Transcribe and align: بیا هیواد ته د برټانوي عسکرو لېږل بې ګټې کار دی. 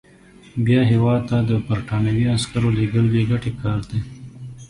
بیا 0.65 0.81
هیواد 0.91 1.21
ته 1.29 1.37
د 1.49 1.51
برټانوي 1.67 2.25
عسکرو 2.35 2.69
لېږل 2.77 3.05
بې 3.13 3.23
ګټې 3.31 3.51
کار 3.61 3.79
دی. 3.89 3.99